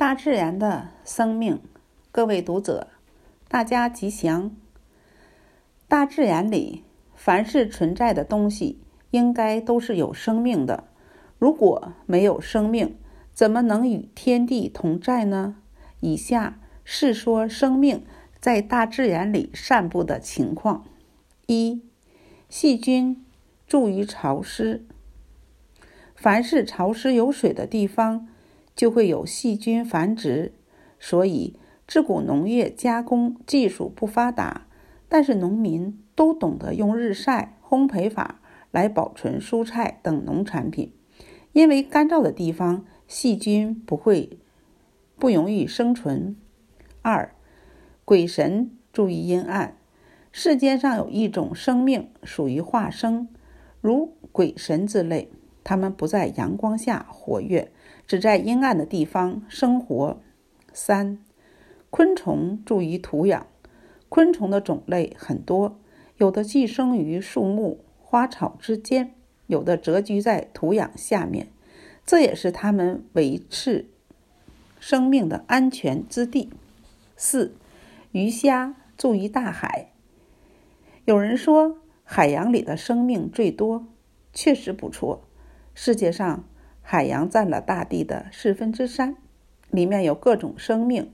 [0.00, 1.60] 大自然的生命，
[2.10, 2.88] 各位读者，
[3.48, 4.50] 大家吉祥。
[5.88, 6.84] 大自然里，
[7.14, 10.84] 凡是存在的东西，应该都是有生命的。
[11.38, 12.96] 如果没有生命，
[13.34, 15.56] 怎么能与天地同在呢？
[16.00, 18.02] 以下是说生命
[18.40, 20.86] 在大自然里散布的情况：
[21.46, 21.82] 一、
[22.48, 23.22] 细菌
[23.66, 24.86] 住于潮湿，
[26.14, 28.26] 凡是潮湿有水的地方，
[28.80, 30.54] 就会有细菌繁殖，
[30.98, 31.54] 所以
[31.86, 34.66] 自古农业加工技术不发达，
[35.06, 38.40] 但是农民都懂得用日晒、烘焙法
[38.70, 40.94] 来保存蔬菜等农产品。
[41.52, 44.38] 因为干燥的地方，细菌不会
[45.18, 46.34] 不容易生存。
[47.02, 47.34] 二、
[48.06, 49.76] 鬼神注意阴暗，
[50.32, 53.28] 世间上有一种生命属于化生，
[53.82, 55.30] 如鬼神之类，
[55.62, 57.70] 他们不在阳光下活跃。
[58.10, 60.20] 只在阴暗的地方生活。
[60.72, 61.20] 三、
[61.90, 63.42] 昆虫住于土壤，
[64.08, 65.78] 昆虫的种类很多，
[66.16, 69.14] 有的寄生于树木、花草之间，
[69.46, 71.52] 有的蛰居在土壤下面，
[72.04, 73.86] 这也是它们维持
[74.80, 76.50] 生命的安全之地。
[77.16, 77.54] 四、
[78.10, 79.92] 鱼虾住于大海，
[81.04, 83.86] 有人说海洋里的生命最多，
[84.32, 85.22] 确实不错。
[85.76, 86.44] 世界上。
[86.82, 89.16] 海洋占了大地的四分之三，
[89.70, 91.10] 里面有各种生命。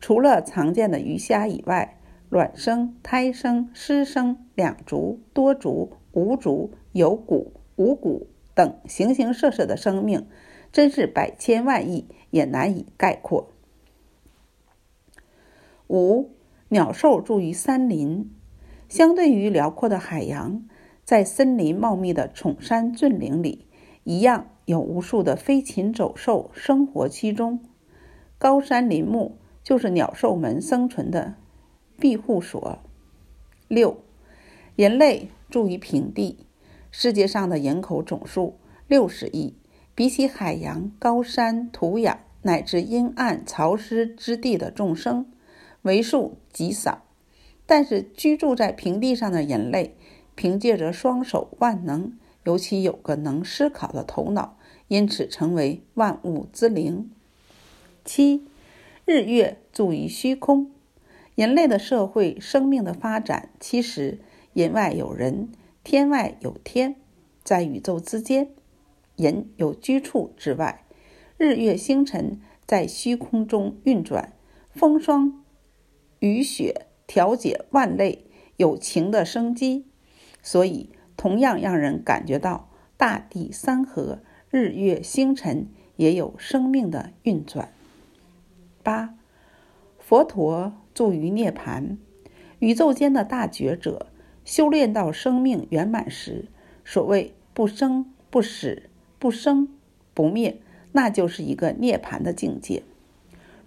[0.00, 10.26] 除了常见的鱼虾以外，卵生、胎生、湿生、两足、多足、无足、有骨、无骨等形形色色的生命，
[10.70, 13.50] 真是百千万亿也难以概括。
[15.88, 16.30] 五、
[16.68, 18.30] 鸟兽住于山林，
[18.88, 20.62] 相对于辽阔的海洋，
[21.02, 23.66] 在森林茂密的崇山峻岭里，
[24.04, 24.50] 一样。
[24.68, 27.60] 有无数的飞禽走兽生活其中，
[28.36, 31.36] 高山林木就是鸟兽们生存的
[31.98, 32.78] 庇护所。
[33.66, 33.96] 六，
[34.76, 36.44] 人类住于平地，
[36.90, 39.54] 世界上的人口总数六十亿，
[39.94, 45.32] 比起海洋、高山、土壤乃至阴暗潮湿之地的众生，
[45.80, 47.04] 为数极少。
[47.64, 49.96] 但是居住在平地上的人类，
[50.34, 52.12] 凭借着双手万能，
[52.44, 54.57] 尤其有个能思考的头脑。
[54.88, 57.10] 因此成为万物之灵。
[58.04, 58.46] 七，
[59.04, 60.70] 日月住于虚空。
[61.34, 64.18] 人类的社会生命的发展，其实
[64.54, 65.50] 人外有人，
[65.84, 66.96] 天外有天，
[67.44, 68.50] 在宇宙之间，
[69.14, 70.84] 人有居处之外，
[71.36, 74.32] 日月星辰在虚空中运转，
[74.70, 75.44] 风霜
[76.18, 78.24] 雨雪调节万类
[78.56, 79.86] 有情的生机，
[80.42, 84.20] 所以同样让人感觉到大地山河。
[84.58, 87.72] 日月星辰也有生命的运转。
[88.82, 89.14] 八，
[90.00, 91.96] 佛陀住于涅槃，
[92.58, 94.08] 宇宙间的大觉者
[94.44, 96.46] 修炼到生命圆满时，
[96.84, 99.68] 所谓不生不死、不生
[100.12, 100.60] 不灭，
[100.90, 102.82] 那就是一个涅槃的境界。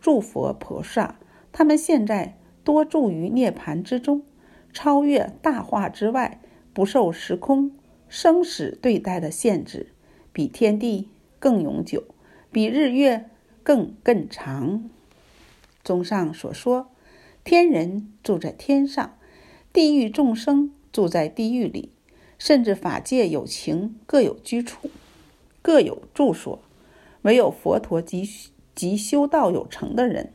[0.00, 1.20] 诸佛菩萨，
[1.52, 4.22] 他们现在多住于涅槃之中，
[4.72, 6.40] 超越大化之外，
[6.72, 7.70] 不受时空
[8.08, 9.92] 生死对待的限制。
[10.40, 11.06] 比天地
[11.38, 12.02] 更永久，
[12.50, 13.28] 比日月
[13.62, 14.88] 更更长。
[15.84, 16.90] 综上所说，
[17.44, 19.18] 天人住在天上，
[19.70, 21.90] 地狱众生住在地狱里，
[22.38, 24.88] 甚至法界有情各有居处，
[25.60, 26.62] 各有住所。
[27.20, 28.26] 唯有佛陀及
[28.74, 30.32] 及修道有成的人，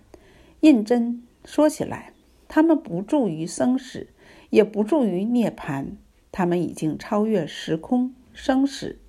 [0.60, 2.14] 认真说起来，
[2.48, 4.06] 他们不住于生死，
[4.52, 5.94] 也不住于涅槃，
[6.32, 9.00] 他们已经超越时空生死。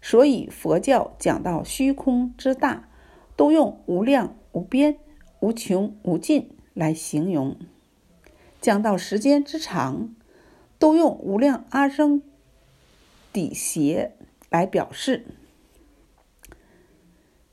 [0.00, 2.88] 所以佛教讲到虚空之大，
[3.36, 4.98] 都用无量无边、
[5.40, 7.56] 无穷无尽来形容；
[8.60, 10.14] 讲到时间之长，
[10.78, 12.22] 都用无量阿僧
[13.32, 14.12] 底劫
[14.48, 15.22] 来表示；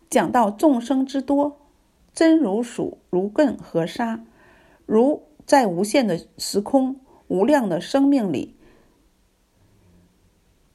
[0.09, 1.59] 讲到众生之多，
[2.13, 4.23] 真如数如亘河沙，
[4.85, 8.55] 如在无限的时空、无量的生命里，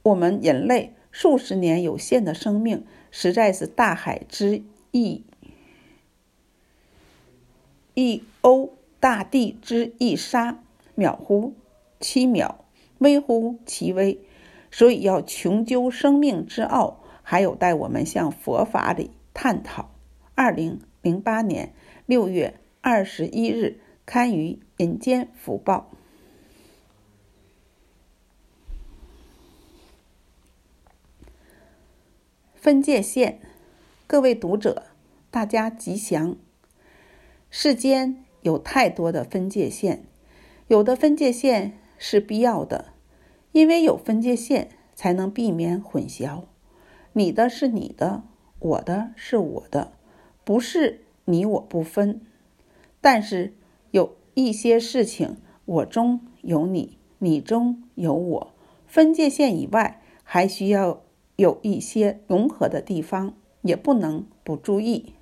[0.02, 0.96] 我们人类。
[1.10, 5.24] 数十年有限的生命，实在是大海之一
[7.94, 8.70] 一甌，
[9.00, 10.62] 大地之一沙，
[10.96, 11.54] 渺乎
[11.98, 12.54] 其渺，
[12.98, 14.20] 微乎其微。
[14.70, 19.90] 所以要穷究生命之奥，还有待我们向佛法里探讨。
[20.36, 21.74] 二零零八年
[22.06, 25.90] 六月二十一日刊于《人间福报》。
[32.60, 33.40] 分界线，
[34.06, 34.82] 各位读者，
[35.30, 36.36] 大家吉祥。
[37.48, 40.04] 世间有太多的分界线，
[40.68, 42.92] 有的分界线是必要的，
[43.52, 46.42] 因为有分界线才能避免混淆。
[47.14, 48.24] 你的是你的，
[48.58, 49.92] 我的是我的，
[50.44, 52.20] 不是你我不分。
[53.00, 53.54] 但是
[53.90, 58.52] 有一些事情，我中有你，你中有我，
[58.86, 61.00] 分界线以外，还需要
[61.40, 63.34] 有一些融合的地方。
[63.62, 65.12] 也不能不注意。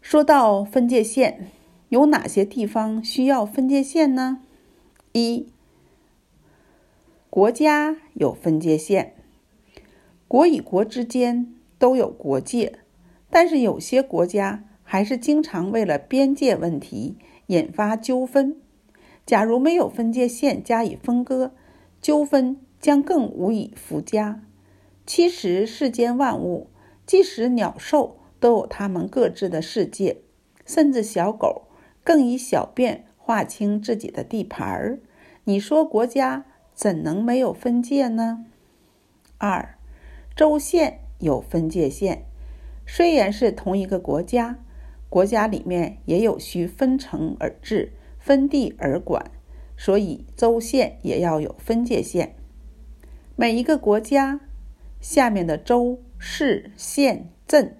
[0.00, 1.48] 说到分界线，
[1.88, 4.40] 有哪些地方需要分界线呢？
[5.10, 5.48] 一、
[7.28, 9.16] 国家有分界线，
[10.28, 12.78] 国与国之间都有国界，
[13.28, 17.16] 但是有些国家还是经常为了边界问题
[17.46, 18.56] 引发纠纷。
[19.26, 21.52] 假如没有分界线加以分割，
[22.00, 24.42] 纠纷将更无以复加。
[25.06, 26.68] 其实世间万物，
[27.04, 30.18] 即使鸟兽，都有它们各自的世界，
[30.64, 31.68] 甚至小狗
[32.02, 35.00] 更以小便划清自己的地盘儿。
[35.44, 36.44] 你说国家
[36.74, 38.46] 怎能没有分界呢？
[39.38, 39.76] 二，
[40.36, 42.24] 州县有分界线，
[42.86, 44.58] 虽然是同一个国家，
[45.08, 49.30] 国家里面也有需分城而治、分地而管，
[49.76, 52.36] 所以州县也要有分界线。
[53.40, 54.38] 每一个国家。
[55.00, 57.74] 下面的州、市、县、镇，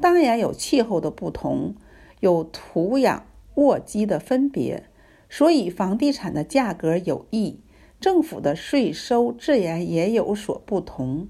[0.00, 1.74] 当然有气候的不同，
[2.20, 3.24] 有土壤
[3.56, 4.84] 沃基的分别，
[5.28, 7.60] 所以房地产的价格有异，
[8.00, 11.28] 政府的税收自然也有所不同。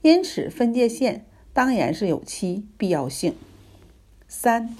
[0.00, 3.36] 因此，分界线当然是有其必要性。
[4.26, 4.76] 三，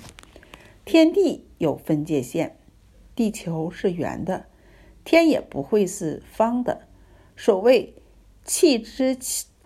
[0.85, 2.57] 天地有分界线，
[3.15, 4.47] 地球是圆的，
[5.05, 6.89] 天也不会是方的。
[7.37, 7.95] 所谓
[8.45, 9.17] 气之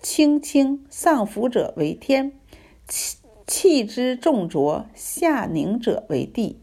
[0.00, 2.32] 轻轻上浮者为天，
[2.87, 6.61] 气气之重浊下凝者为地。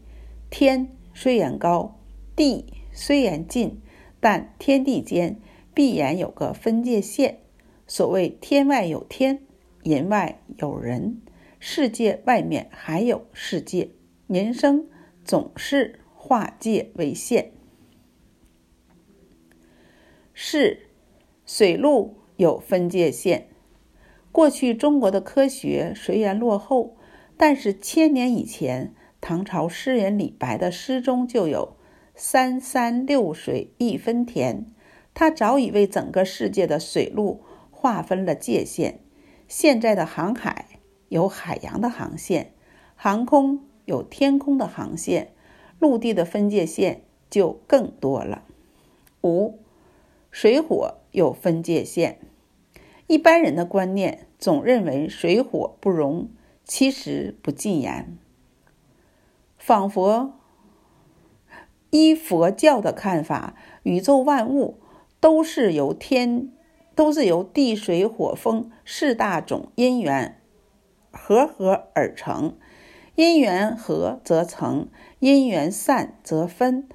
[0.50, 1.98] 天虽然高，
[2.36, 3.80] 地虽然近，
[4.20, 5.40] 但天地间
[5.74, 7.40] 必然有个分界线。
[7.86, 9.42] 所谓天外有天，
[9.82, 11.20] 人外有人，
[11.58, 13.90] 世界外面还有世界。
[14.26, 14.88] 人生
[15.24, 17.52] 总是化界为线。
[20.32, 20.90] 是，
[21.46, 22.16] 水陆。
[22.36, 23.46] 有分界线。
[24.32, 26.96] 过去中国的科学虽然落后，
[27.36, 31.76] 但是千年以前，唐朝诗人李白的诗中就有
[32.16, 34.66] “三山六水一分田”，
[35.14, 38.98] 他早已为整个世界的水陆划分了界限。
[39.46, 40.80] 现在的航海
[41.10, 42.52] 有海洋的航线，
[42.96, 45.32] 航空有天空的航线，
[45.78, 48.42] 陆地的分界线就更多了。
[49.22, 49.60] 五，
[50.34, 52.18] 水火有分界线。
[53.06, 56.28] 一般人的观念总认为水火不容，
[56.64, 58.18] 其实不尽然。
[59.56, 60.32] 仿佛
[61.90, 63.54] 依佛教的看法，
[63.84, 64.80] 宇宙万物
[65.20, 66.50] 都是由天，
[66.96, 70.42] 都是由地水火风四大种因缘
[71.12, 72.56] 和合而成。
[73.14, 74.88] 因缘合则成，
[75.20, 76.88] 因缘散则分。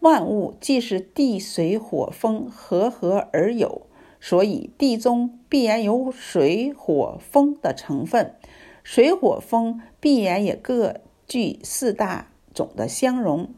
[0.00, 3.82] 万物既是地水火风和合而有。
[4.18, 8.34] 所以，地中必然有水、火、风的成分，
[8.82, 10.96] 水、火、风必然也各
[11.28, 13.50] 具四大种的相融。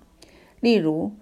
[0.61, 1.13] 例如，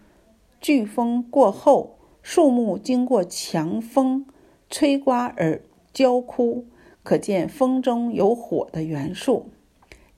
[0.60, 4.26] 飓风过后，树木经过强风
[4.68, 6.64] 吹刮而焦枯，
[7.04, 9.46] 可见风中有火的元素。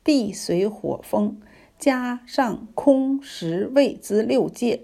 [0.05, 1.39] 地、水、火、风
[1.79, 4.83] 加上空、时、位之六界，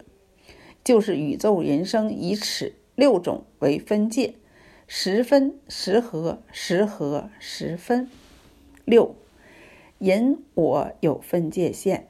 [0.85, 2.75] 就是宇宙人生以此。
[2.95, 4.35] 六种为分界，
[4.87, 8.09] 十分、十合、十合、十分。
[8.85, 9.17] 六，
[9.99, 12.07] 人我有分界线。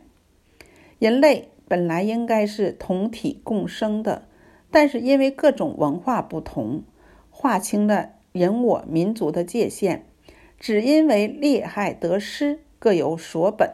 [0.99, 4.29] 人类本来应该是同体共生的，
[4.71, 6.83] 但是因为各种文化不同，
[7.31, 10.05] 划清了人我民族的界限。
[10.59, 13.71] 只因为利害得失各有所本。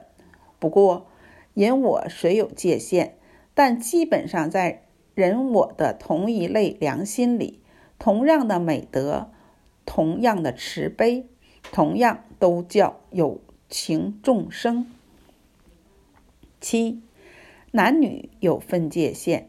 [0.61, 1.09] 不过，
[1.55, 3.15] 人我虽有界限，
[3.55, 4.85] 但基本上在。
[5.17, 7.61] 人我的同一类良心里，
[7.99, 9.31] 同样的美德，
[9.85, 11.27] 同样的慈悲，
[11.73, 14.87] 同样都叫有情众生。
[16.59, 17.03] 七，
[17.73, 19.49] 男女有分界线。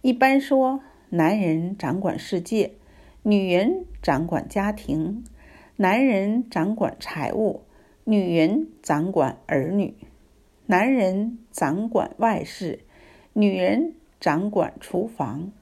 [0.00, 0.80] 一般说，
[1.10, 2.72] 男人掌管世界，
[3.22, 5.22] 女人掌管家庭；
[5.76, 7.62] 男人掌管财务，
[8.02, 9.94] 女人掌管儿女；
[10.66, 12.80] 男人掌管外事，
[13.32, 13.94] 女人。
[14.20, 15.52] 掌管厨房，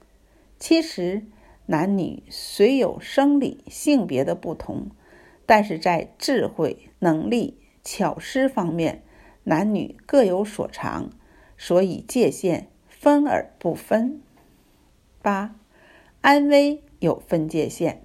[0.57, 1.23] 其实
[1.65, 4.87] 男女虽有生理性别的不同，
[5.45, 9.03] 但是在智慧、能力、巧思方面，
[9.43, 11.09] 男女各有所长，
[11.57, 14.21] 所以界限分而不分。
[15.21, 15.55] 八、
[16.21, 18.01] 安危有分界线。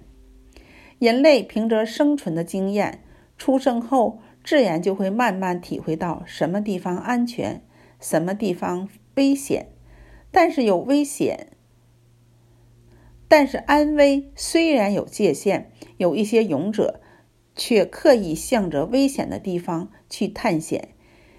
[0.97, 3.01] 人类凭着生存的经验，
[3.37, 7.61] 出生后自然就会慢慢体会到什么地方安全，
[7.99, 9.67] 什么地方危险。
[10.31, 11.49] 但是有危险，
[13.27, 16.99] 但是安危虽然有界限，有一些勇者
[17.55, 20.95] 却刻意向着危险的地方去探险，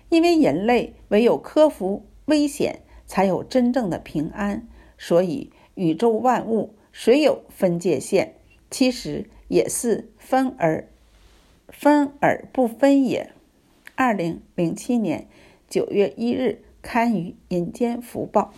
[0.09, 4.69] 因为人类唯有克服危险，才有真正的平安。
[4.97, 5.53] 所以。
[5.75, 8.35] 宇宙万物虽有分界线，
[8.71, 10.87] 其实也是分而
[11.71, 13.33] 分而不分也。
[13.95, 15.27] 二零零七年
[15.69, 18.53] 九月一日刊于《人间福报》。